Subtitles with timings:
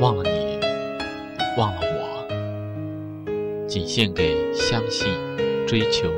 [0.00, 0.58] 忘了你
[1.56, 2.02] 忘了我。
[3.68, 5.14] 仅献给相信
[5.66, 6.10] 追求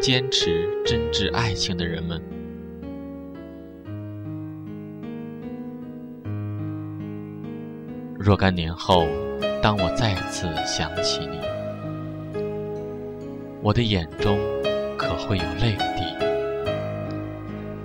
[0.00, 2.22] 坚持真挚爱情的人们。
[8.18, 9.06] 若干年后
[9.62, 11.45] 当我再次想起你
[13.62, 14.38] 我的眼中
[14.96, 16.02] 可会有泪滴？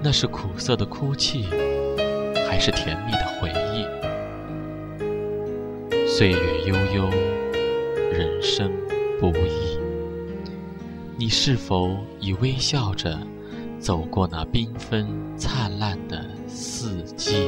[0.04, 1.46] 那是苦涩的哭泣，
[2.48, 3.86] 还是甜蜜的回忆？
[6.08, 7.10] 岁月悠悠，
[8.12, 8.72] 人生
[9.20, 9.80] 不易。
[11.18, 13.18] 你是否已微笑着
[13.80, 15.08] 走过那缤纷
[15.38, 17.48] 灿烂的四季？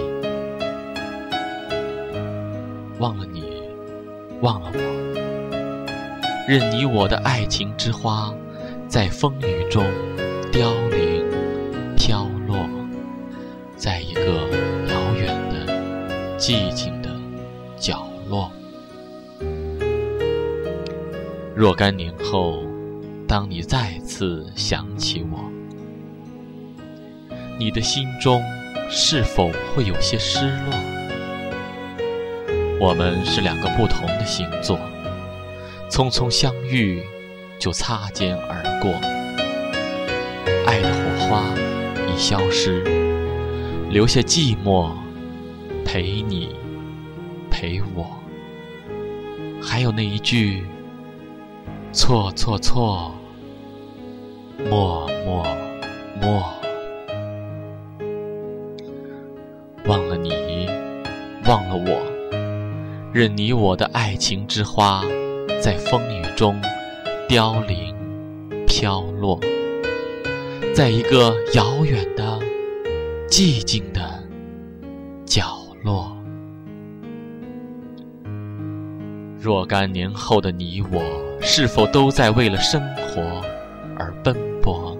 [2.99, 3.63] 忘了你，
[4.41, 4.79] 忘了我，
[6.45, 8.33] 任你我的爱情之花
[8.89, 9.85] 在风雨中
[10.51, 11.25] 凋零
[11.95, 12.67] 飘落，
[13.77, 14.21] 在一个
[14.89, 17.09] 遥远的寂静的
[17.77, 18.51] 角落。
[21.55, 22.65] 若干年后，
[23.25, 25.49] 当你再次想起我，
[27.57, 28.43] 你的心中
[28.89, 30.75] 是否会有些失落？
[32.81, 34.77] 我们是两个不同的星座，
[35.89, 37.03] 匆匆相遇
[37.59, 38.91] 就擦肩而过，
[40.65, 41.43] 爱的火花
[42.07, 42.83] 已消失，
[43.89, 44.91] 留下寂寞
[45.85, 46.55] 陪你
[47.51, 48.05] 陪我，
[49.61, 50.63] 还有那一句
[51.91, 53.13] 错错错，
[54.69, 55.45] 默默
[56.19, 56.43] 默，
[59.85, 60.31] 忘了你，
[61.45, 62.01] 忘了我。
[63.13, 65.03] 任你我的爱情之花，
[65.63, 66.61] 在风雨中
[67.25, 67.95] 凋零
[68.67, 69.39] 飘落，
[70.75, 72.37] 在一个遥远的
[73.29, 74.01] 寂静的
[75.25, 76.17] 角落。
[79.39, 81.01] 若干年后的你我，
[81.39, 83.21] 是否都在为了生活
[83.97, 84.97] 而奔波？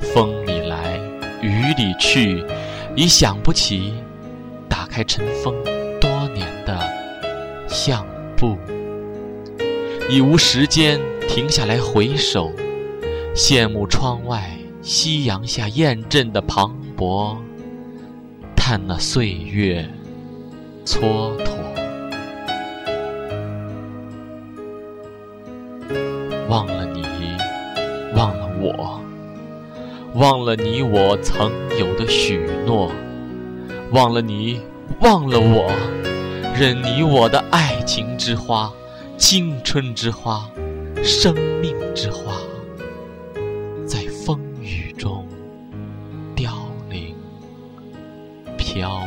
[0.00, 0.98] 风里来，
[1.40, 2.44] 雨里去，
[2.96, 3.94] 已想不起
[4.68, 5.54] 打开尘封
[6.00, 6.76] 多年的。
[7.68, 8.04] 相
[8.36, 8.56] 簿，
[10.08, 12.52] 已无时间停下来回首，
[13.34, 17.36] 羡慕窗外夕阳下雁阵的磅礴，
[18.54, 19.84] 叹那岁月
[20.84, 21.56] 蹉跎。
[26.48, 27.02] 忘了你，
[28.14, 29.00] 忘了我，
[30.14, 31.50] 忘了你我曾
[31.80, 32.92] 有的许诺，
[33.90, 34.60] 忘了你，
[35.00, 35.68] 忘了我。
[36.54, 38.72] 任你我的爱情之花，
[39.18, 40.48] 青春之花，
[41.02, 42.38] 生命之花，
[43.86, 45.26] 在风雨中
[46.34, 46.52] 凋
[46.90, 47.16] 零
[48.58, 49.06] 飘落，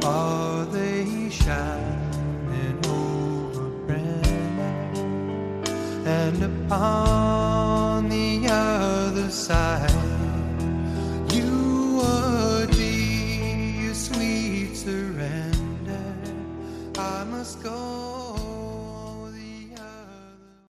[0.03, 5.63] Are they shining over Brennan
[6.05, 10.16] and upon the other side